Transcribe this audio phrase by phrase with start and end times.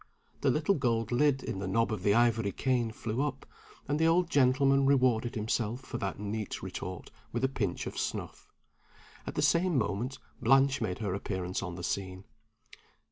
[0.39, 3.45] The little gold lid in the knob of the ivory cane flew up,
[3.87, 8.51] and the old gentleman rewarded himself for that neat retort with a pinch of snuff.
[9.27, 12.23] At the same moment Blanche made her appearance on the scene.